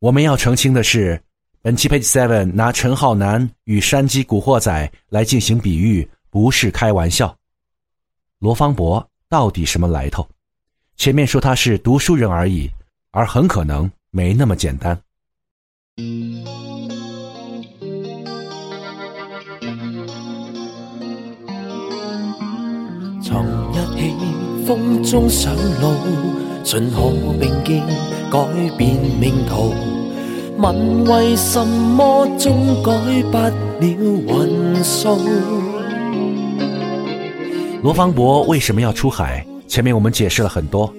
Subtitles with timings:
[0.00, 1.22] 我们要澄清的是，
[1.60, 7.36] 本期 Page Seven 拿陈浩南与山鸡古惑仔来进行比喻，不是开玩笑。
[8.38, 10.26] 罗芳伯到底什么来头？
[10.96, 12.66] 前面说他是读书人而已，
[13.10, 14.98] 而很可能没那么简单。
[23.22, 23.44] 从
[23.74, 27.86] 一起风中上路，尽可并肩
[28.30, 28.38] 改
[28.76, 29.72] 变命途。
[30.58, 32.92] 问为什么终改
[33.30, 35.18] 不了运数？
[37.82, 39.46] 罗芳伯为什么要出海？
[39.66, 40.92] 前面我们解释了很多，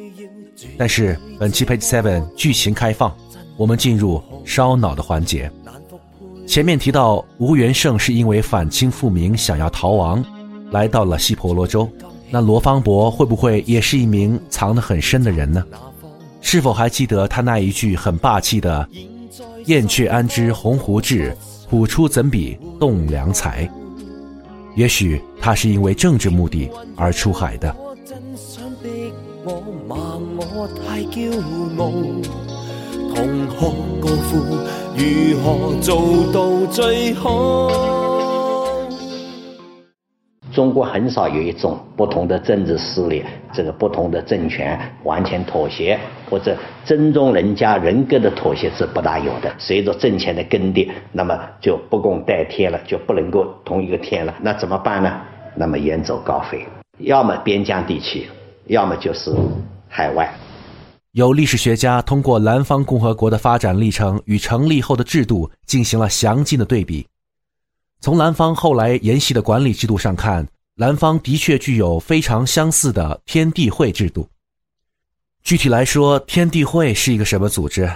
[0.78, 3.16] 但是本期 Page Seven 剧情开放，
[3.56, 5.52] 我们进入烧脑的环节。
[6.48, 10.26] 前面提到吴元胜是因为反清复明想要逃亡，
[10.72, 11.88] 来到了西婆罗洲。
[12.32, 15.64] 那罗芳伯会不会也是一名藏得很深的人呢？
[16.40, 18.88] 是否还记得他那一句很霸气的
[19.68, 21.36] “燕雀安知鸿鹄志，
[21.70, 23.70] 虎出怎比栋梁才”？
[24.76, 27.76] 也许他是因为政治目的而出海的。
[40.52, 45.98] 中国很少有一种不同的政治势力，这个不同的政权完全妥协
[46.30, 49.54] 或者尊重人家人格的妥协是不大有的。
[49.58, 54.36] 随着政权的更迭，那么就不共戴天了，就不能够同一个天了。
[54.42, 55.22] 那怎么办呢？
[55.56, 56.66] 那么远走高飞，
[57.00, 58.28] 要么边疆地区，
[58.68, 59.34] 要么就是
[59.88, 60.30] 海外。
[61.14, 67.06] 有历史学家通过南方共和国的发展历程与成立后的制度进行了详尽的对比。
[68.04, 74.28] 从南方后来沿袭的管理制度上看，南方的确具有非常相似的天地会制度。
[75.44, 77.88] 具体来说，天地会是一个什么组织？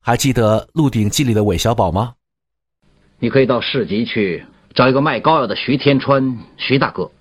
[0.00, 2.14] 还记得《鹿鼎记》里的韦小宝吗？
[3.20, 4.44] 你可以到市集去
[4.74, 7.12] 找一个卖膏药的徐天川，徐大哥。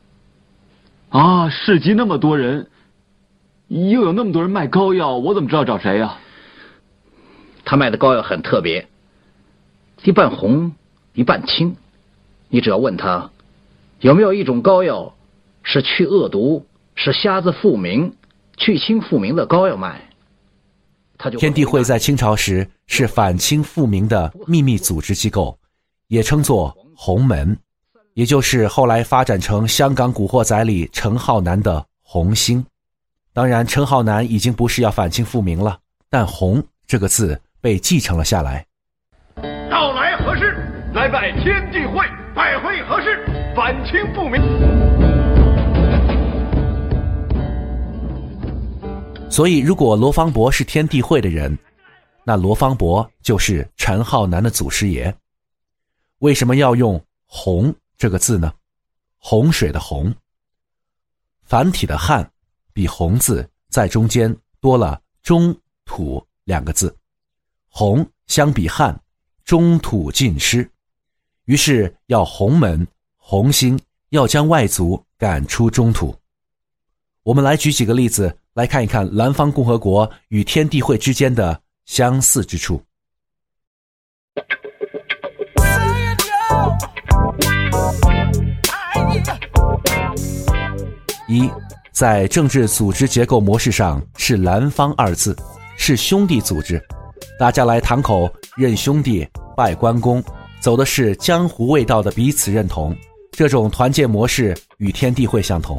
[1.09, 2.67] 啊，市集那么多人，
[3.67, 6.17] 又有那么多人卖膏药，我怎么知道找谁呀？
[7.63, 8.87] 他卖的膏药很特别，
[10.03, 10.73] 一半红，
[11.13, 11.75] 一半青。
[12.53, 13.31] 你只要问他，
[14.01, 15.15] 有没有一种膏药
[15.63, 18.15] 是去恶毒、是瞎子复明、
[18.57, 19.99] 去清复明的膏药卖？
[21.17, 25.57] 他就天地会在清朝时是反清复明的秘密组织机构，
[26.09, 27.57] 也称作洪门，
[28.13, 32.63] 也就是后来发展成香港古惑仔里陈浩南的红星。
[33.33, 38.63] 当然，陈浩南已经不是要反清复明了，但“红”这个字被继承了下来。
[39.71, 40.55] 到来何事？
[40.93, 42.05] 来拜天地会。
[42.35, 43.53] 百会何事？
[43.55, 44.41] 反清复明。
[49.29, 51.55] 所以，如果罗芳伯是天地会的人，
[52.23, 55.15] 那罗芳伯就是陈浩南的祖师爷。
[56.19, 58.51] 为什么要用“洪”这个字呢？
[59.19, 60.11] 洪水的“洪”，
[61.45, 62.27] 繁体的“汉”
[62.73, 65.55] 比“洪”字在中间多了“中
[65.85, 66.95] 土”两个字
[67.69, 68.99] ，“洪”相比“汉”，
[69.45, 70.67] 中土尽失。
[71.45, 72.87] 于是要洪门
[73.17, 73.77] 洪兴，
[74.09, 76.15] 要将外族赶出中土。
[77.23, 82.81] 我们来举几个例子，来看一看南方共和国与天地会之间的相似之处。
[91.27, 91.49] 一，
[91.91, 95.35] 在政治组织结构模式上是“南方”二字，
[95.77, 96.81] 是兄弟组织，
[97.39, 99.27] 大家来堂口认兄弟、
[99.57, 100.23] 拜关公。
[100.63, 102.95] 走的是江湖味道的彼此认同，
[103.31, 105.77] 这种团建模式与天地会相同。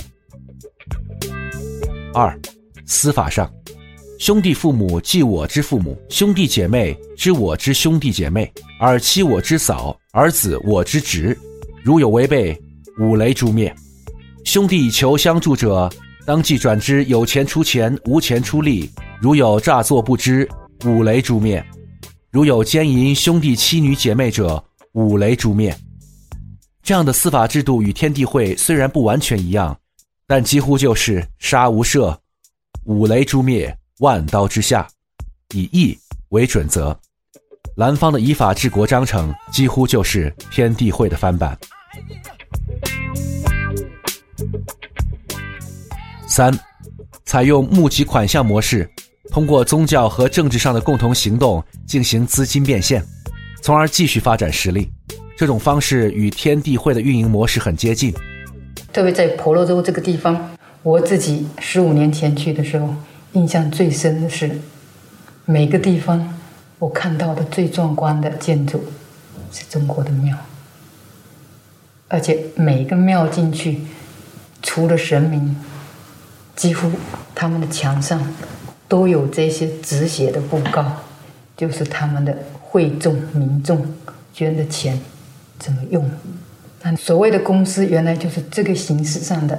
[2.12, 2.38] 二，
[2.84, 3.50] 司法上，
[4.18, 11.34] 兄弟父母即我之父母，兄弟姐妹知我之兄弟姐妹，儿妻我之嫂，儿子我之侄，
[11.82, 12.54] 如有违背，
[13.00, 13.74] 五雷诛灭。
[14.44, 15.90] 兄弟求相助者，
[16.26, 18.90] 当即转之有钱出钱，无钱出力。
[19.18, 20.46] 如有诈作不知，
[20.84, 21.64] 五雷诛灭。
[22.30, 24.62] 如有奸淫兄弟妻女姐妹者，
[24.94, 25.76] 五雷诛灭，
[26.80, 29.76] 这样的司法制度与天地会虽然不完全一样，
[30.24, 32.16] 但几乎就是杀无赦、
[32.84, 34.86] 五雷诛灭、万刀之下，
[35.52, 35.98] 以义
[36.28, 36.96] 为准则。
[37.76, 41.58] 南方的依法治国章程几乎就是天地会的翻版。
[46.28, 46.56] 三，
[47.24, 48.88] 采用募集款项模式，
[49.32, 53.04] 通过宗教和政治上的共同行动进行资金变现。
[53.64, 54.90] 从而继续发展实力，
[55.38, 58.12] 这种方式与天地会的运营模式很接近。
[58.92, 62.94] 特别在婆罗洲这个地方，我自己十五年前去的时候，
[63.32, 64.60] 印象最深的是
[65.46, 66.34] 每个地方，
[66.78, 68.84] 我看到的最壮观的建筑
[69.50, 70.36] 是中国的庙，
[72.08, 73.80] 而且每个庙进去，
[74.62, 75.56] 除了神明，
[76.54, 76.90] 几乎
[77.34, 78.30] 他们的墙上
[78.86, 80.84] 都有这些纸写的布告，
[81.56, 82.36] 就是他们的
[82.74, 83.86] 会众民众
[84.32, 84.98] 捐的钱
[85.60, 86.04] 怎么用。
[86.82, 89.56] 那所谓的公司，原来就是这个形式上的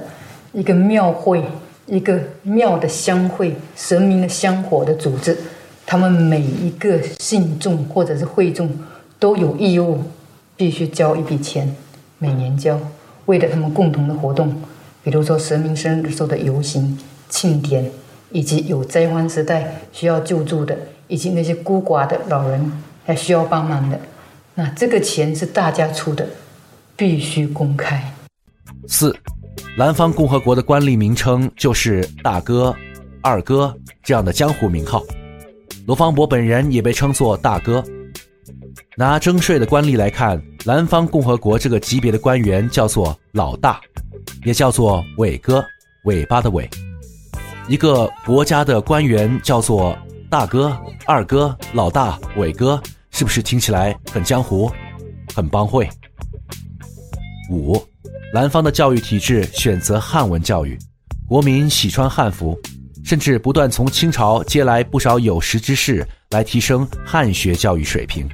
[0.52, 1.42] 一个庙会，
[1.86, 5.34] 一个庙的香会，神明的香火的组织。
[5.86, 8.68] 他们每一个信众或者是会众
[9.18, 10.02] 都有义务，
[10.54, 11.74] 必须交一笔钱，
[12.18, 12.78] 每年交，
[13.24, 14.54] 为了他们共同的活动，
[15.02, 16.98] 比如说神明生日时候的游行、
[17.30, 17.90] 庆典，
[18.30, 20.76] 以及有灾荒时代需要救助的，
[21.08, 22.70] 以及那些孤寡的老人
[23.06, 24.00] 还需要帮忙的，
[24.54, 26.28] 那这个钱是大家出的，
[26.96, 28.02] 必须公开。
[28.88, 29.16] 四，
[29.78, 32.74] 南方共和国的官吏名称就是大哥、
[33.22, 35.04] 二哥这样的江湖名号。
[35.86, 37.82] 罗芳伯本人也被称作大哥。
[38.96, 43.80] 拿征税的官吏来看，南方共和国这个级别的官员叫做老大，
[44.42, 45.64] 也叫做伟哥，
[46.06, 46.68] 尾巴的尾。
[47.68, 49.96] 一个国家的官员叫做
[50.30, 52.80] 大哥、二哥、老大、伟哥，
[53.18, 54.70] 是不是听起来很江湖、
[55.34, 55.88] 很帮会？
[57.50, 57.82] 五，
[58.30, 60.78] 南方的教育体制选择汉文教育，
[61.26, 62.54] 国民喜穿汉服。
[63.02, 68.28] 甚至不断从清朝接来不少有识之士来提升汉学教育水平。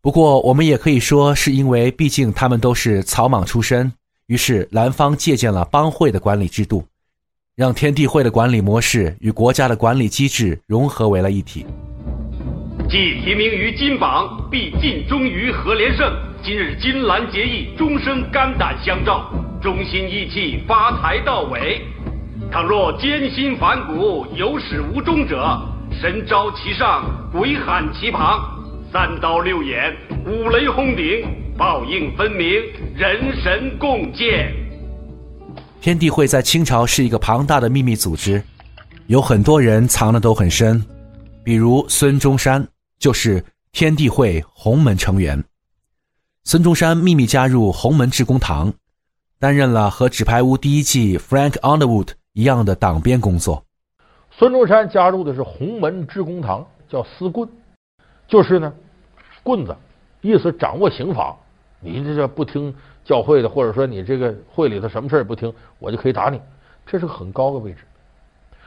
[0.00, 3.92] 不过，我们也可以说，是因为毕竟他们都是草莽出身，
[4.28, 6.82] 于是南方借鉴了帮会的管理制度，
[7.54, 11.66] 让天地会的管理模式与国家的管理机制融合为了一体。
[12.90, 16.12] 既提名于金榜，必尽忠于何连胜。
[16.42, 19.30] 今日金兰结义，终生肝胆相照，
[19.62, 21.82] 忠心义气，发财到尾。
[22.50, 25.56] 倘若艰辛反骨，有始无终者，
[26.02, 28.40] 神招其上，鬼喊其旁，
[28.92, 29.96] 三刀六眼，
[30.26, 31.24] 五雷轰顶，
[31.56, 32.48] 报应分明，
[32.96, 34.52] 人神共鉴。
[35.80, 38.42] 天地会在清朝是一个庞大的秘密组织，
[39.06, 40.84] 有很多人藏的都很深，
[41.44, 42.66] 比如孙中山
[43.00, 45.42] 就是天地会洪门成员。
[46.44, 48.74] 孙中山秘密加入洪门致公堂，
[49.40, 52.10] 担任了和《纸牌屋》第一季 Frank Underwood。
[52.32, 53.64] 一样的党编工作，
[54.30, 57.48] 孙中山加入的是洪门致公堂，叫司棍，
[58.28, 58.72] 就是呢，
[59.42, 59.76] 棍子，
[60.20, 61.36] 意思掌握刑法。
[61.80, 62.72] 你这这不听
[63.04, 66.40] 教会的，或者说你这个会里头什么事也不听，我就可以打你。
[66.86, 67.78] 这是很高的位置，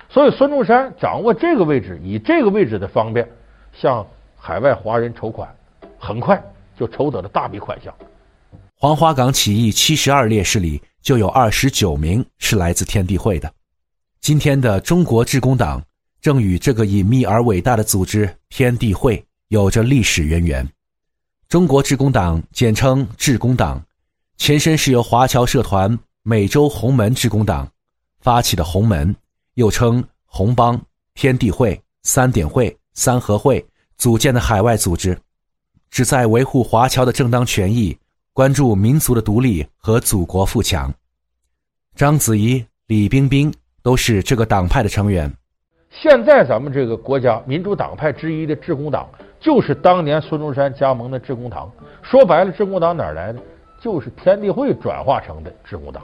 [0.09, 3.31] 所以孙中山掌握这个位置，以这个位置的方便
[3.71, 4.05] 向
[4.45, 5.47] 海外华人筹款，
[5.97, 6.37] 很快
[6.77, 7.95] 就筹得了大笔款项。
[8.75, 10.81] 黄花岗起义七十二烈士里。
[11.03, 13.53] 就有二十九名是来自天地会的。
[14.21, 15.83] 今天的中国致公党
[16.21, 20.65] 正与这个隐秘而伟大的组织天地会有着历史渊源。
[21.49, 23.83] 中国致公党简称致公党，
[24.37, 27.69] 前身是由华侨社团美洲洪门致公党
[28.21, 29.13] 发起的洪门，
[29.55, 30.81] 又称洪帮、
[31.15, 33.65] 天地会、三点会、三合会
[33.97, 35.17] 组建的海外组织，
[35.89, 37.97] 旨在维护华侨的正当权益。
[38.35, 40.91] 关注民族的独立和祖国富强，
[41.95, 43.53] 章子怡、李冰冰
[43.83, 45.31] 都是这个党派的成员。
[45.91, 49.07] 现在咱们这个国家民主党派之一的致公党，
[49.39, 51.71] 就是当年孙中山加盟的致公堂。
[52.01, 53.39] 说白了，致公党哪来的？
[53.79, 56.03] 就是天地会转化成的致公党。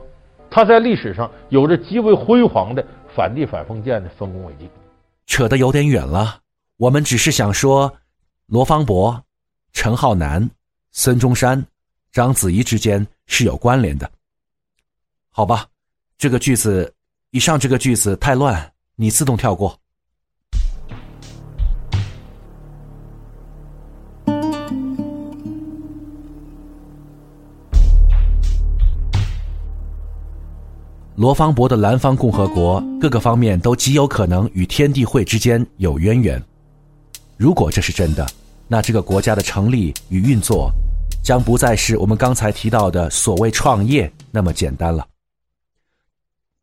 [0.51, 4.69] 他在历史上有着极为辉煌的反帝反封建的丰功伟绩。
[5.25, 6.38] 扯得有点远了，
[6.79, 7.93] 我们只是想说，
[8.45, 9.21] 罗芳伯、
[9.74, 10.50] 陈浩南、
[10.93, 11.62] 孙中山。
[12.13, 14.09] 章子怡之间是有关联的，
[15.29, 15.67] 好吧？
[16.17, 16.91] 这个句子，
[17.31, 19.77] 以上这个句子太乱，你自动跳过。
[31.15, 36.41] 罗芳伯的南方共和国各个方面都极有可能与天地会之间有渊源。
[37.39, 38.29] 如果这是真的，
[38.67, 40.69] 那这个国家的成立与运作。
[41.24, 45.08] 将不再是我们刚才提到的所谓创业那么简单了。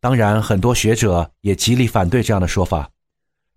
[0.00, 2.90] 当然，很多学者也极力反对这样的说法。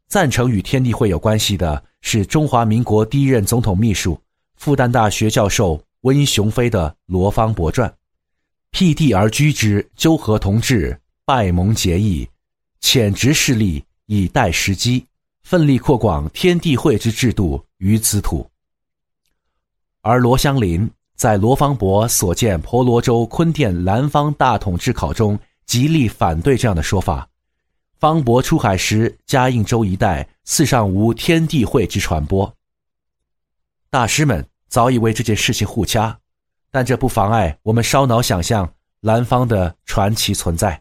[0.07, 4.17] 赞成与天地会有关系的是中华民国第一任总统秘书、
[4.55, 7.89] 复旦大学教授温雄飞的《罗芳伯传》
[8.71, 12.25] ：“辟地而居之，纠合同志，拜盟结义，
[12.79, 15.05] 潜职势力以待时机，
[15.49, 18.47] 奋力扩广天地会之制度于此土。”
[20.01, 27.27] 而罗香林在罗方伯所见婆罗洲坤甸南方大统制考中极力反对这样的说法，
[27.97, 32.55] 方伯出海时，嘉应州一带似上无天地会之传播。
[33.89, 36.15] 大师们早已为这件事情互掐，
[36.69, 40.79] 但这不妨碍我们烧脑想象南方的传奇存在。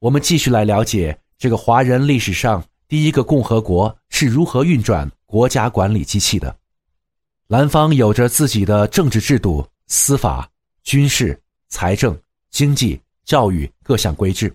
[0.00, 6.56] 我们继续来了解这个华人历史上第一个共和国是如何运转国家管理机器的。
[7.46, 10.50] 南方有着自己的政治制度、司法、
[10.82, 12.18] 军事、财政、
[12.50, 14.54] 经济、教育各项规制，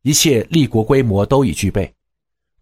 [0.00, 1.94] 一切立国规模都已具备。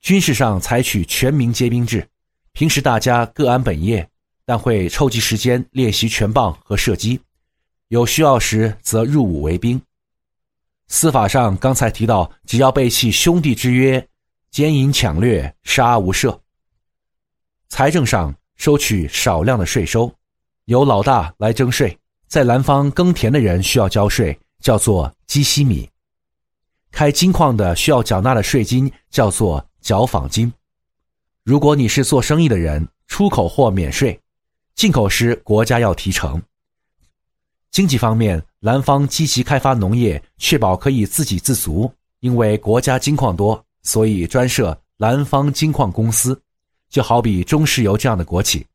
[0.00, 2.08] 军事上采取全民皆兵制，
[2.52, 4.08] 平时大家各安本业，
[4.44, 7.20] 但会抽集时间练习拳棒和射击，
[7.88, 9.80] 有需要时则入伍为兵。
[10.88, 14.08] 司法上，刚才提到，只要背弃兄弟之约，
[14.50, 16.38] 奸淫抢掠，杀无赦。
[17.68, 20.10] 财政上，收取少量的税收，
[20.64, 25.86] 由老大来征税，在南方耕田的人需要交税，叫做基西米；
[26.90, 30.52] 开金矿的需要缴纳的税金叫做缴坊金。
[31.42, 34.18] 如果你是做生意的人，出口货免税，
[34.74, 36.42] 进口时国家要提成。
[37.70, 41.92] 经济方面，南方积极开发农业，确保可以自给自足。
[42.20, 46.38] 因为国家金矿多，所以专设南方金矿公司，
[46.90, 48.66] 就好比中石油这样的国企。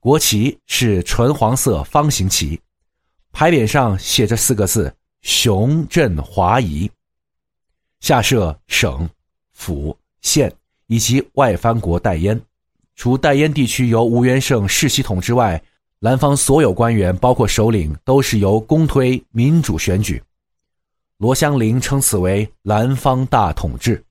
[0.00, 2.58] 国旗是纯黄色方形旗，
[3.30, 6.90] 牌匾上写着四个字“雄镇华夷”，
[8.00, 9.08] 下设省、
[9.52, 10.52] 府、县
[10.86, 12.40] 以及外藩国代烟。
[12.96, 15.62] 除代烟地区由吴元盛世袭统治外。
[16.00, 20.22] 南方所有官员，包括首领，都是由公推民主选举。
[21.18, 24.04] 罗香林称此为“南方大统治”，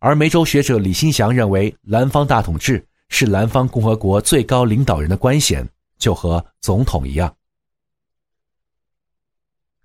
[0.00, 5.68] 而梅州学者李新祥认为，“南方大统治”是南方共和国最高领导人的官衔，
[5.98, 7.32] 就和总统一样。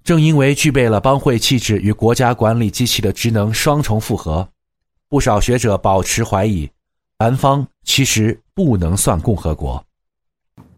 [0.03, 4.49] 正因为具备了帮会气质与国家管理机器的职能双重复合，
[5.07, 6.67] 不少学者保持怀疑，
[7.19, 9.85] 南方其实不能算共和国。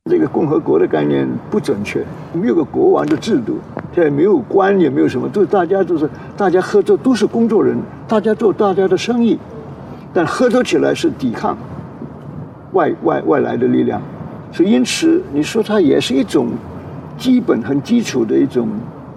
[0.09, 3.57] 这个共和国的概念不准确，没有个国王的制度，
[3.95, 9.39] 也没有官，也没有什么，都大家都是大家合作，都是工作人，大家做大家的生意，
[10.13, 11.57] 但合作起来是抵抗
[12.73, 14.01] 外外外来的力量，
[14.51, 16.49] 所以因此你说它也是一种
[17.17, 18.67] 基本很基础的一种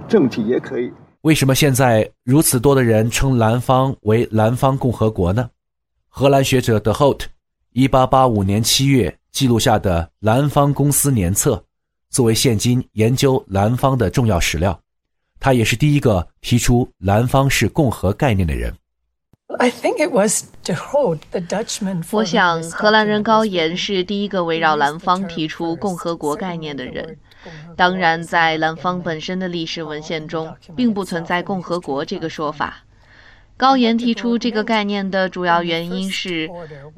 [0.07, 0.93] 政体也可以。
[1.23, 5.51] 为什么现在如此多的人称南方为南方共和国呢？
[6.09, 7.27] 荷兰学者德霍特，
[7.73, 9.13] 一八八五年七月。
[9.37, 11.57] 记录下的《兰方公司年册》，
[12.09, 14.81] 作为现今研究兰方的重要史料，
[15.39, 18.75] 他也是第一个提出兰方是共和概念的人。
[22.11, 27.19] 我想，荷兰人高岩是第一个围绕兰方提出共和国概念的人。
[27.77, 32.86] 当然，在兰方本身的历史文献中，并不存在共和国这个说法。
[33.59, 36.47] 高岩提出这个概念的主要原因是，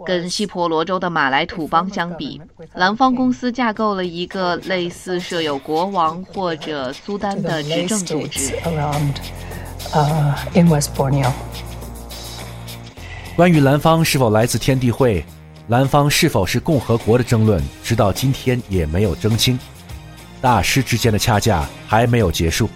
[0.04, 2.40] 跟西婆罗洲的马来土邦相比，
[2.74, 8.56] 兰方公司架构了一个类似设有国王或者苏丹的执政组织。
[13.36, 15.24] 关于兰方是否来自天地会，
[15.68, 19.56] 兰方是否是共和国的争论，直到今天也没有争清。
[20.40, 22.68] 大师之间的掐架还没有结束。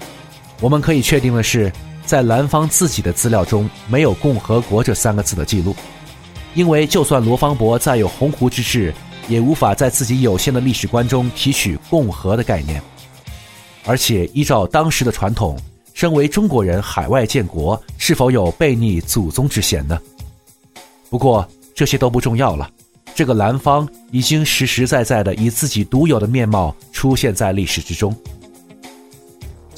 [0.60, 1.72] 我们可以确定的是。
[2.04, 5.74] 在南方自己的资料中没有“共和国”这三个字的记录，
[6.54, 8.92] 因为就算罗芳伯再有鸿鹄之志，
[9.28, 12.82] 也无法在自己有限的历史观中提取“共和”的概念。
[13.84, 15.58] 而且依照当时的传统，
[15.94, 19.98] 身为中国人海外建国，是否有背逆祖宗之嫌呢？
[21.08, 22.70] 不过这些都不重要了，
[23.14, 28.14] 这个南方已经实实在在的以自己独有的面貌出现在历史之中。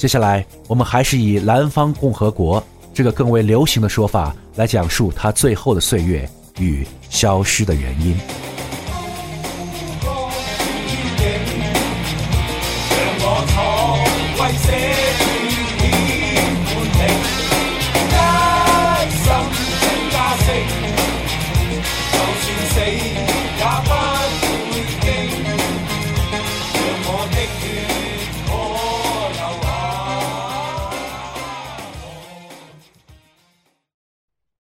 [0.05, 8.15] 接下来，我们还是以“南方共和国”这个更为流行的说法来讲述它最后的岁月与消失的原因。